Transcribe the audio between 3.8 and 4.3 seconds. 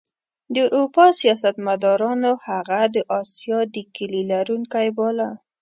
کیلي